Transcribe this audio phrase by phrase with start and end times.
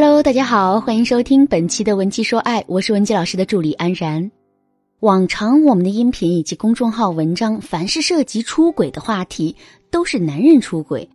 [0.00, 4.30] Hello，大家好，欢迎收听本期的文姬说爱，我是文姬老师的助理安然。
[5.00, 9.56] 往常我们的音频以及公众号文章，凡是涉及出轨的话题，
[9.90, 11.10] 都是男人出轨，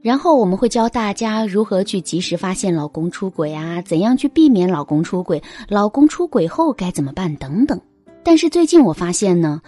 [0.00, 7.80] 然后我们会教大家如何去及时发现老公出轨啊，怎样去避免老公出轨，老公出轨后该怎么办等等。
[8.22, 9.60] 但是最近我发现呢。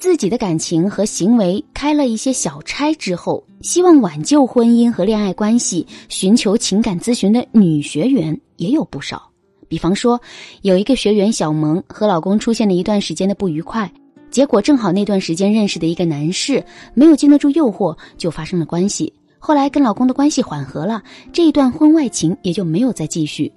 [0.00, 9.30] 自己的感情和行为开了一些小差之后，希望挽救婚姻和恋爱关系，寻求情感咨询的女学员也有不少。
[9.68, 10.18] 比方说，
[10.62, 13.92] 有一个学员小萌和老公出现了一段时间的不愉快，
[14.30, 19.12] 结果正好那段时间认识的一个男士没有经得住诱惑，就发生了关系。
[19.38, 23.52] 后来跟老公的关系缓和了，这一段婚外情也就没有再继续。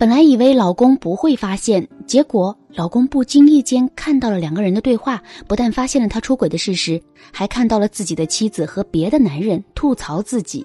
[0.00, 6.98] 本来以为老公不会发现，结果老公不经意间看到了两个人的对话，不但发现了他出轨的事实，
[7.30, 10.64] 还看到了自己的妻子和别的男人吐槽自己。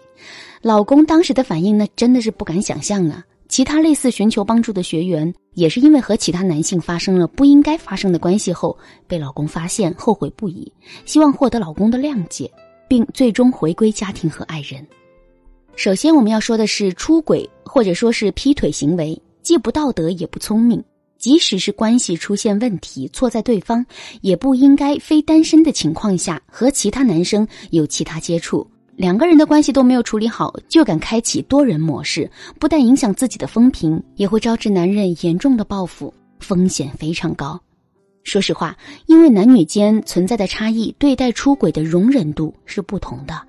[0.62, 3.26] 老公当时的反应呢，真的是不敢想象啊！
[3.50, 10.72] 其他类似寻求帮助的学员，也是因为和其他男性发生了不应该发生的关系后，被老公发现，后悔不已，
[11.04, 12.49] 希望获得老公的谅解，
[12.88, 14.88] 并最终回归家庭和爱人。
[15.76, 19.22] 首先，我们要说的是出轨或者说是劈腿行为。
[19.46, 20.84] 既不道德也不聪明，
[21.20, 23.85] 即使是关系出现问题，错在对方，
[24.21, 28.65] 也不应该非单身的情况下和其他男生有其他接触。
[28.96, 32.27] 两个人的关系都没有处理好，就敢开启多人模式，
[32.60, 37.62] 不但影响自己的风评，也会招致男人严重的报复，风险非常高。
[38.24, 43.40] 说实话，因为男女间存在的差异，对待出轨的容忍度是不同的。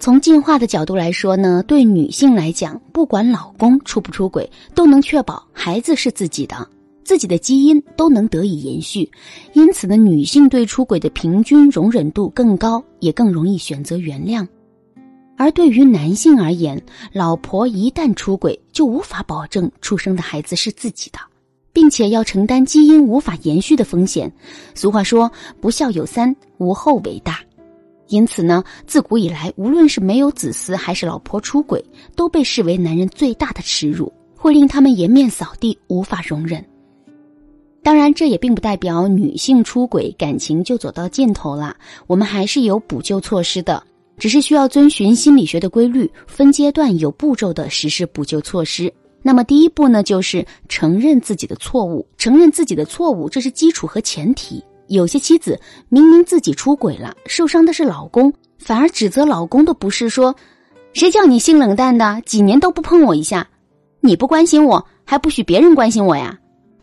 [0.00, 6.66] 从进化的角度来说呢，对女性来讲，不管老公出不出轨，都能确保孩子是自己的，
[7.02, 9.10] 自己的基因都能得以延续。
[9.54, 14.46] 因此呢，女性对出轨的平均容忍度更高，也更容易选择原谅。
[15.36, 16.80] 而对于男性而言，
[17.12, 21.18] 老婆一旦出轨，就无法保证出生的孩子是自己的，
[21.72, 24.32] 并且要承担基因无法延续的风险。
[24.76, 25.30] 俗话说
[25.60, 27.40] ：“不孝有三，无后为大。”
[28.08, 31.84] 因此呢，自古以来，无论是没有子嗣还是老婆出轨，
[32.16, 36.64] 都被视为男人最大的耻辱，会令他们颜面扫地，无法容忍。
[37.82, 41.76] 当然，这也并不代表女性出轨感情就走到尽头了，
[42.06, 43.82] 我们还是有补救措施的，
[44.18, 48.92] 只是需要遵循心理学的规律，分阶段有步骤的实施补救措施。
[49.22, 54.62] 那么，第一步呢，就是承认自己的错误，承认自己的错误，这是基础和前提。
[54.88, 60.34] 有些妻子明明自己出轨了，受伤的是老公，反而指责老公的不是说，
[60.92, 63.46] 谁叫你性冷淡的，几年都不碰我一下，
[64.00, 66.38] 你不关心我，还不许别人关心我呀？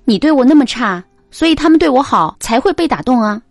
[0.05, 3.41] 你对我那么差，所以他们对我好才会被打动啊？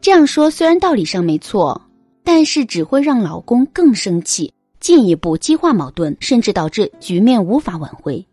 [0.00, 1.80] 这样说虽然道理上没错，
[2.22, 8.26] 但是只会让老公更生气，进一步激化矛盾，甚至导致局面无法挽回。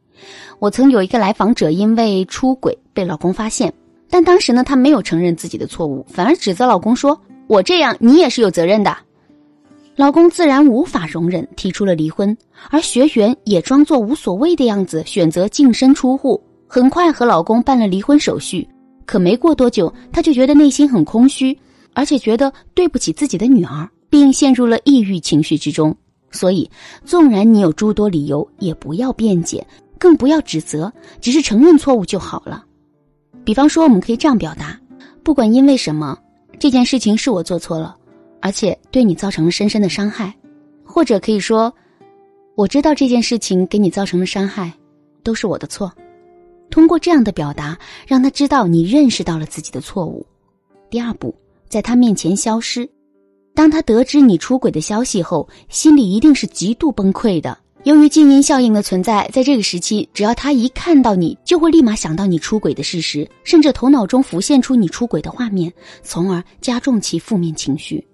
[0.60, 3.74] 我曾有一个来访者因为出轨被老公发现。
[4.10, 8.96] 但当时呢，她没有承认自己的错误，反而指责老公说：“我这样，你也是有责任的。”
[9.98, 12.36] 老公自然无法容忍，提出了离婚。
[12.70, 18.68] 而学员也装作无所谓的样子，选择净身出户，很快和老公办了离婚手续。
[19.06, 21.58] 可没过多久，她就觉得内心很空虚，
[21.94, 25.96] 而且觉得对不起自己的女儿，并陷入了抑郁情绪之中。
[26.30, 26.70] 所以，
[27.04, 29.66] 纵然你有诸多理由，也不要辩解，
[29.98, 30.92] 更不要指责，
[31.22, 32.66] 只是承认错误就好了。
[33.48, 34.78] 比方说，我们可以这样表达：
[35.24, 36.20] 不管因为什么，
[36.60, 37.96] 这件事情是我做错了，
[38.42, 40.36] 而且对你造成了深深的伤害。
[40.84, 41.74] 或者可以说，
[42.56, 44.74] 我知道这件事情给你造成了伤害，
[45.24, 45.90] 都是我的错。
[46.70, 50.26] 通过这样的表达，让他知道你认识到了自己的错误。
[50.90, 51.34] 第二步，
[51.70, 52.86] 在他面前消失。
[53.56, 57.58] 当他得知你出轨的消息后，心里一定是极度崩溃的。
[57.88, 65.72] 由于静音效应的存在，在这个时期，只要他一看到你，就会立马想到你出轨的事实，甚至头脑中浮现出你出轨的画面，
[66.04, 68.06] 从而加重其负面情绪。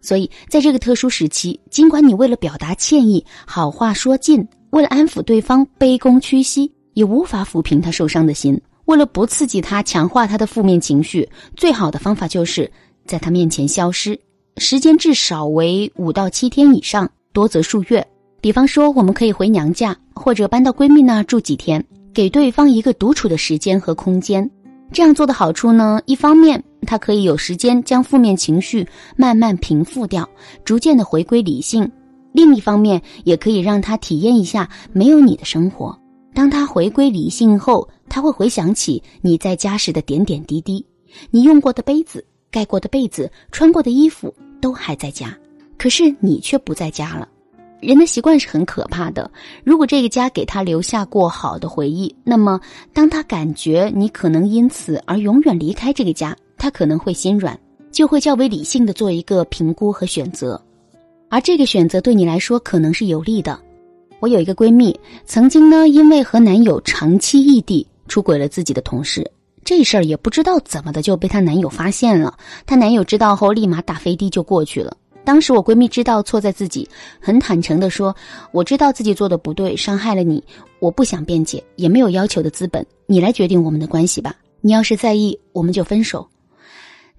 [0.00, 8.60] 所以，在这个特殊时期，尽管你为了表达歉意，好话说尽，为了安抚对方，卑躬屈膝，也无法抚平他受伤的心。
[8.86, 12.68] 为了不刺激他，强化他的负面情绪，最好的方法就是
[13.06, 14.18] 在他面前消失，
[14.56, 18.04] 时间至少为五到七天以上，多则数月。
[18.40, 21.84] 比方说，我们可以回娘家，或者搬到闺蜜那住几天，
[22.14, 24.50] 给对方一个独处的时间和空间。
[24.92, 30.28] 这样做的好处呢，一方面他可以有时间将负面情绪慢慢平复掉，
[30.64, 31.84] 逐渐的回归理性；
[32.32, 35.96] 另一方面，也可以让他体验一下没有你的生活。
[36.32, 40.84] 当他回归理性后，他会回想起你在家时的点点滴滴，
[41.30, 45.36] 你用过的杯子、盖过的被子、穿过的衣服都还在家，
[45.76, 47.28] 可是你却不在家了。
[47.80, 49.30] 人的习惯是很可怕的。
[49.64, 52.60] 如果这个家给他留下过好的回忆，那么
[52.92, 57.58] 当他感觉你可能因此而永远离开这个家，他可能会心软，
[57.90, 60.60] 就会较为理性的做一个评估和选择，
[61.28, 63.58] 而这个选择对你来说可能是有利的。
[64.20, 69.28] 我有一个闺蜜，曾经呢因为和男友长期异地，出轨了自己的同事，
[69.64, 72.36] 这事儿也不知道怎么的就被她男友发现了。
[72.66, 74.94] 她男友知道后，立马打飞的就过去了。
[75.24, 76.88] 当时我闺蜜知道错在自己，
[77.20, 78.14] 很坦诚的说
[78.52, 80.42] ：“我知道自己做的不对，伤害了你，
[80.78, 84.34] 我不想辩解，也没有要求的资本，你来决定我们的关系吧。
[84.60, 86.26] 你要是在意，我们就分手。”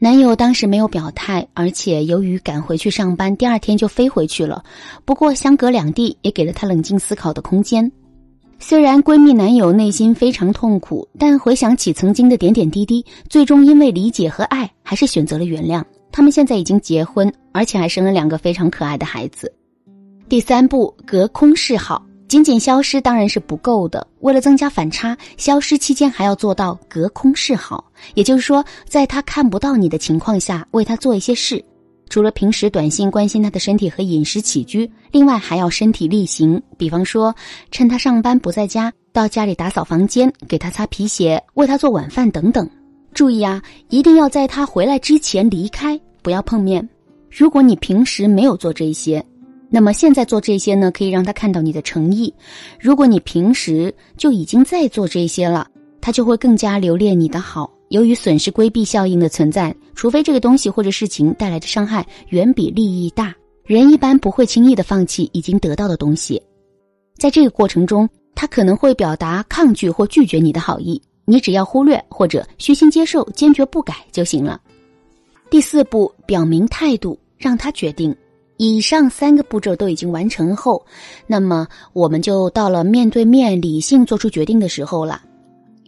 [0.03, 4.63] 男友当时没有表态，而且由于赶回去上班，第二天就飞回去了。
[5.06, 7.92] 不过相隔两地，也给了她冷静思考的空间。
[8.57, 15.83] 虽然闺蜜男友内心非常痛苦，但回想起曾经的点点滴滴，最终因为理解和爱，还是选择了原谅。
[16.12, 19.52] 他们现在已经结婚，而且还生了两个非常可爱的孩子。
[20.28, 24.06] 第三步，隔空示好，仅仅消失当然是不够的。
[24.19, 31.63] 为了增加反差，消失期间还要做到隔空示好，也就是说，在他看不到你的情况下，为他做一些事。
[32.10, 37.34] 除了平时短信关心他的身体和饮食起居，另外还要身体力行，比方说，
[37.72, 42.69] 趁他上班不在家，到家里打扫房间，给他擦皮鞋，为他做晚饭等等。
[43.13, 46.88] 注意啊，一定要在他回来之前离开，不要碰面。
[47.30, 49.24] 如果你平时没有做这些，
[49.69, 52.34] 那么现在做这些呢，可以让他看到你的诚意。
[52.80, 55.68] 如果你平时就已经在做这些了，
[56.02, 57.72] 他就会更加留恋你的好。
[57.90, 63.36] 由于损失规避效应的存在，除非这个东西或者事情带来的伤害远比利益大，
[63.66, 66.42] 人一般不会轻易的放弃已经得到的东西。
[67.18, 71.02] 在这个过程中，他可能会表达抗拒或拒绝你的好意。
[71.25, 74.59] 你只要忽略或者虚心接受，坚决不改就行了。
[75.50, 78.15] 第四步，表明态度，让他决定。
[78.57, 80.85] 以上三个步骤都已经完成后，
[81.25, 85.21] 那么我们就到了面对面理性做出决定的时候了。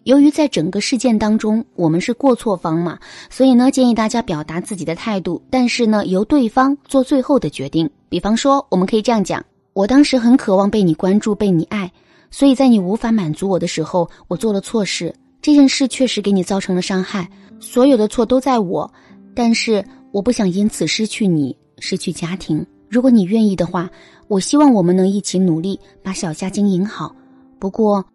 [0.06, 3.00] 由于在整个事件当中我们是过错方嘛，
[3.30, 7.89] 所以呢，建议大家表达自己的态度，但是呢，由对方做最后的决定。
[8.09, 9.41] 比方说，我们可以这样讲：
[9.74, 11.89] 我当时很渴望被你关注、被你爱，
[12.31, 15.13] 所以在你无法满足我的时候，我做了错事。
[15.44, 17.30] 这件事确实给你造成了伤害，
[17.60, 18.90] 所有的错都在我，
[19.36, 22.66] 但是我不想因此失去你，失去家庭。
[22.90, 23.90] 如果你愿意的话，
[24.30, 27.13] 我希望我们能一起努力把小家经营好。
[27.60, 28.06] 不过，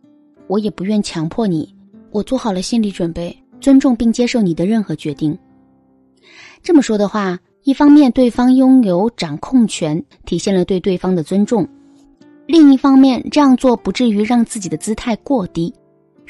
[0.46, 1.74] 我也不愿强迫你，
[2.12, 5.38] 我做好了心理准备，尊重并接受你的任何决定。
[6.62, 11.62] 这么说的话，一方面对方拥有掌控权，体现了对对方的尊重；
[12.46, 15.70] 另一方面，这样做不至于让自己的姿态过低。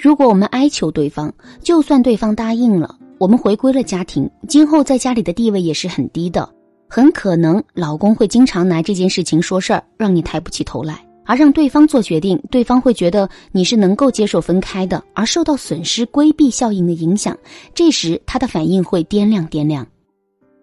[0.00, 6.49] 如果我们哀求对方，就算对方答应了，我们回归了家庭，今后在家里的地位也是很低的，
[6.89, 17.37] 很可能老公会经常拿这件事情说事儿，让你抬不起头来，而让对方做决定，对方会觉得你是能够接受分开的，而受到损失规避效应的影响，
[17.75, 19.85] 这时他的反应会掂量掂量。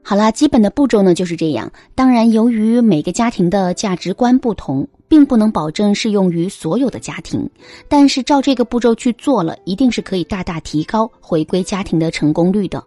[0.01, 1.69] 好啦，基本的步骤呢就是这样。
[1.93, 7.49] 当然，由于每个家庭的价值观不同，并不能保证适用于所有的家庭。
[7.87, 12.83] 但是照这个步骤去做了，一定是可以大大提高回归家庭的成功率的。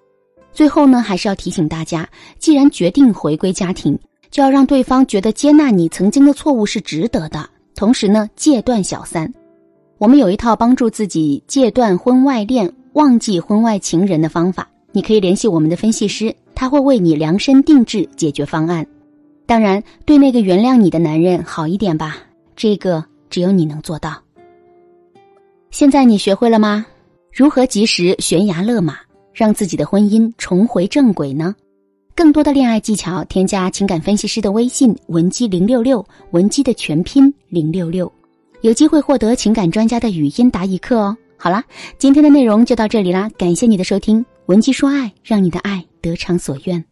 [0.53, 3.99] 最后呢，还是要提醒大家，既然决定回归家庭，
[4.31, 7.49] 就要让对方觉得接纳你曾经的错误是值得的。
[7.75, 9.33] 同时呢，戒断小三。
[9.99, 16.35] 我们有一套帮助自己戒断婚外恋、忘记婚外情人的方法，你可以联系我们的分析师。
[16.55, 18.85] 他会为你量身定制解决方案，
[19.49, 22.19] 当然，对那个原谅你的男人好一点吧，
[22.55, 24.23] 这个只有你能做到。
[25.71, 26.85] 现在你学会了吗？
[27.33, 28.99] 如何及时悬崖勒马，
[29.33, 31.55] 让自己的婚姻重回正轨呢？
[32.15, 38.13] 更多的恋爱技巧，添加情感分析师的微信文姬零六六，文姬的全拼零六六，
[38.61, 41.17] 有机会获得情感专家的语音答疑课哦。
[41.39, 41.65] 好啦，
[41.97, 45.83] 今天的内容就到这里啦，感谢你的收听，文姬说爱，让你的爱。
[46.03, 46.85] 得偿所愿。